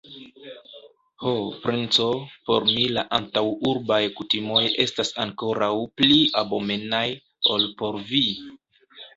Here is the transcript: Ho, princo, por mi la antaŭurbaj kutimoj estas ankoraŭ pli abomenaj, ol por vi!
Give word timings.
Ho, 1.25 1.33
princo, 1.65 2.07
por 2.47 2.65
mi 2.71 2.85
la 2.95 3.03
antaŭurbaj 3.19 4.01
kutimoj 4.17 4.63
estas 4.87 5.13
ankoraŭ 5.27 5.71
pli 6.01 6.19
abomenaj, 6.43 7.07
ol 7.57 7.69
por 7.85 8.03
vi! 8.11 8.27